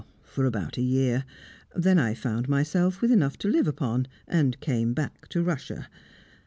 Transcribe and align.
"For 0.23 0.45
about 0.45 0.79
a 0.79 0.81
year. 0.81 1.25
Then 1.75 1.99
I 1.99 2.15
found 2.15 2.49
myself 2.49 3.01
with 3.03 3.11
enough 3.11 3.37
to 3.37 3.47
live 3.47 3.67
upon, 3.67 4.07
and 4.27 4.59
came 4.59 4.95
back 4.95 5.29
to 5.29 5.43
Russia. 5.43 5.89